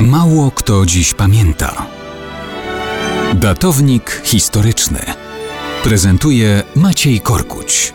Mało 0.00 0.50
kto 0.50 0.86
dziś 0.86 1.14
pamięta. 1.14 1.86
Datownik 3.34 4.22
historyczny 4.24 4.98
prezentuje 5.84 6.62
Maciej 6.76 7.20
Korkuć. 7.20 7.94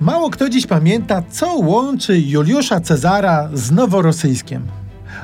Mało 0.00 0.30
kto 0.30 0.48
dziś 0.48 0.66
pamięta, 0.66 1.22
co 1.30 1.54
łączy 1.54 2.20
Juliusza 2.20 2.80
Cezara 2.80 3.48
z 3.52 3.70
Noworosyjskiem. 3.70 4.66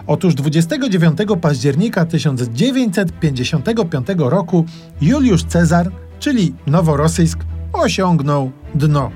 Otóż 0.07 0.35
29 0.35 1.19
października 1.41 2.07
1955 2.07 4.07
roku 4.17 4.65
Juliusz 5.01 5.45
Cezar, 5.45 5.91
czyli 6.19 6.55
Noworosyjsk, 6.67 7.39
osiągnął 7.73 8.51
dno. 8.75 9.11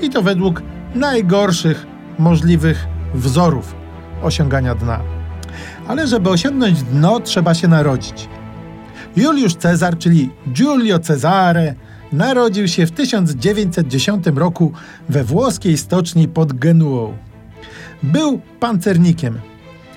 I 0.00 0.10
to 0.10 0.22
według 0.22 0.62
najgorszych 0.94 1.86
możliwych 2.18 2.86
wzorów 3.14 3.74
osiągania 4.22 4.74
dna. 4.74 5.00
Ale 5.88 6.06
żeby 6.06 6.30
osiągnąć 6.30 6.82
dno, 6.82 7.20
trzeba 7.20 7.54
się 7.54 7.68
narodzić. 7.68 8.28
Juliusz 9.16 9.54
Cezar, 9.54 9.98
czyli 9.98 10.30
Giulio 10.48 10.98
Cesare, 10.98 11.74
narodził 12.12 12.68
się 12.68 12.86
w 12.86 12.90
1910 12.90 14.26
roku 14.34 14.72
we 15.08 15.24
włoskiej 15.24 15.78
stoczni 15.78 16.28
pod 16.28 16.52
Genuą. 16.52 17.16
Był 18.02 18.40
pancernikiem. 18.60 19.40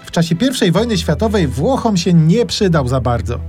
W 0.06 0.12
czasie 0.12 0.36
I 0.68 0.72
wojny 0.72 0.98
światowej 0.98 1.48
Włochom 1.48 1.98
się 1.98 2.14
nie 2.14 2.46
przydał 2.46 2.88
za 2.88 3.02
bardzo. 3.02 3.40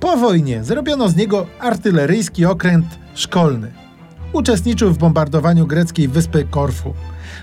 Po 0.00 0.16
wojnie 0.16 0.64
zrobiono 0.64 1.08
z 1.08 1.16
niego 1.16 1.46
artyleryjski 1.60 2.46
okręt 2.46 2.86
szkolny. 3.14 3.72
Uczestniczył 4.32 4.90
w 4.90 4.98
bombardowaniu 4.98 5.66
greckiej 5.66 6.08
wyspy 6.08 6.46
Korfu. 6.50 6.94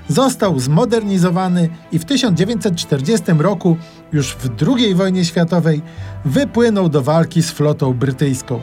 Został 0.08 0.60
zmodernizowany 0.60 1.70
i 1.92 2.00
w 2.00 2.06
1940 2.06 3.26
roku, 3.40 3.78
już 4.14 4.36
w 4.36 4.50
II 4.68 4.96
wojnie 4.96 5.26
światowej, 5.26 5.82
wypłynął 6.26 6.90
do 6.90 7.02
walki 7.02 7.44
z 7.44 7.52
flotą 7.52 7.94
brytyjską. 7.94 8.62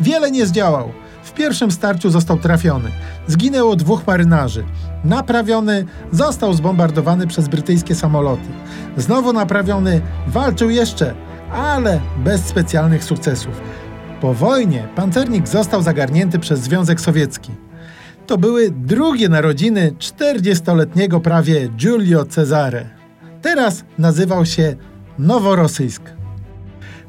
Wiele 0.00 0.30
nie 0.30 0.46
zdziałał. 0.46 0.92
W 1.22 1.32
pierwszym 1.32 1.70
starciu 1.70 2.10
został 2.10 2.38
trafiony. 2.38 2.90
Zginęło 3.26 3.76
dwóch 3.76 4.06
marynarzy. 4.06 4.64
Naprawiony 5.04 5.84
został 6.12 6.54
zbombardowany 6.54 7.26
przez 7.26 7.48
brytyjskie 7.48 7.94
samoloty. 7.94 8.48
Znowu 8.96 9.32
naprawiony 9.32 10.00
walczył 10.26 10.70
jeszcze, 10.70 11.14
ale 11.52 12.00
bez 12.24 12.44
specjalnych 12.44 13.04
sukcesów. 13.04 13.60
Po 14.20 14.34
wojnie 14.34 14.88
pancernik 14.96 15.48
został 15.48 15.82
zagarnięty 15.82 16.38
przez 16.38 16.60
Związek 16.60 17.00
Sowiecki. 17.00 17.52
To 18.26 18.38
były 18.38 18.70
drugie 18.70 19.28
narodziny 19.28 19.92
40-letniego 19.98 21.20
prawie 21.20 21.68
Giulio 21.68 22.24
Cesare. 22.24 22.84
Teraz 23.42 23.84
nazywał 23.98 24.46
się 24.46 24.76
Noworosyjsk. 25.18 26.02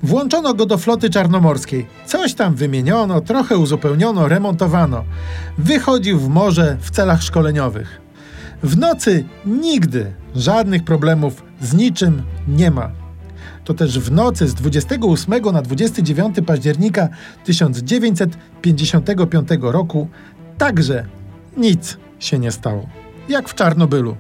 Włączono 0.04 0.54
go 0.54 0.66
do 0.66 0.78
floty 0.78 1.10
czarnomorskiej. 1.10 1.88
Coś 2.06 2.34
tam 2.34 2.56
wymieniono, 2.56 3.22
trochę 3.22 3.58
uzupełniono, 3.58 4.28
remontowano. 4.28 5.04
Wychodził 5.58 6.20
w 6.20 6.30
morze 6.30 6.78
w 6.82 6.92
celach 6.92 7.24
szkoleniowych. 7.24 8.02
W 8.64 8.78
nocy 8.78 9.26
nigdy 9.46 10.14
żadnych 10.36 10.84
problemów 10.84 11.44
z 11.62 11.74
niczym 11.74 12.24
nie 12.48 12.72
ma. 12.72 13.09
To 13.70 13.74
też 13.74 14.00
w 14.00 14.12
nocy 14.12 14.48
z 14.48 14.54
28 14.54 15.34
na 15.54 15.62
29 15.62 16.38
października 16.46 17.08
1955 17.44 19.50
roku 19.62 20.08
także 20.58 21.06
nic 21.58 21.98
się 22.20 22.40
nie 22.40 22.52
stało. 22.52 22.90
Jak 23.28 23.50
w 23.50 23.56
Czarnobylu. 23.56 24.16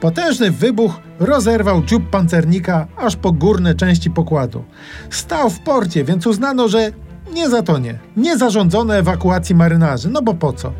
Potężny 0.00 0.50
wybuch 0.50 1.00
rozerwał 1.18 1.82
dziób 1.82 2.10
pancernika 2.10 2.86
aż 2.96 3.16
po 3.16 3.32
górne 3.32 3.74
części 3.74 4.10
pokładu. 4.10 4.64
Stał 5.10 5.50
w 5.50 5.60
porcie, 5.60 6.04
więc 6.04 6.26
uznano, 6.26 6.68
że 6.68 6.92
nie 7.34 7.48
zatonie. 7.48 7.98
Nie 8.16 8.38
zarządzono 8.38 8.96
ewakuacji 8.96 9.54
marynarzy, 9.54 10.08
no 10.08 10.22
bo 10.22 10.34
po 10.34 10.52
co? 10.52 10.72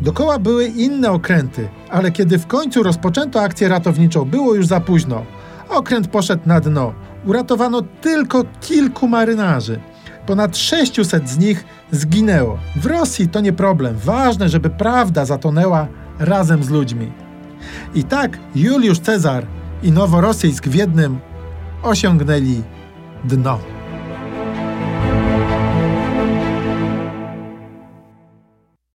Dokoła 0.00 0.38
były 0.38 0.66
inne 0.66 1.10
okręty, 1.10 1.68
ale 1.88 2.10
kiedy 2.10 2.38
w 2.38 2.46
końcu 2.46 2.82
rozpoczęto 2.82 3.42
akcję 3.42 3.68
ratowniczą, 3.68 4.24
było 4.24 4.54
już 4.54 4.66
za 4.66 4.80
późno. 4.80 5.24
Okręt 5.68 6.08
poszedł 6.08 6.42
na 6.46 6.60
dno. 6.60 7.09
Uratowano 7.26 7.82
tylko 8.00 8.44
kilku 8.60 9.08
marynarzy. 9.08 9.80
Ponad 10.26 10.56
600 10.56 11.28
z 11.28 11.38
nich 11.38 11.64
zginęło. 11.90 12.58
W 12.76 12.86
Rosji 12.86 13.28
to 13.28 13.40
nie 13.40 13.52
problem. 13.52 13.96
Ważne, 13.96 14.48
żeby 14.48 14.70
prawda 14.70 15.24
zatonęła 15.24 15.86
razem 16.18 16.64
z 16.64 16.70
ludźmi. 16.70 17.12
I 17.94 18.04
tak 18.04 18.38
Juliusz 18.54 18.98
Cezar 18.98 19.46
i 19.82 19.92
Noworosyjsk 19.92 20.68
w 20.68 20.74
jednym 20.74 21.18
osiągnęli 21.82 22.62
dno. 23.24 23.79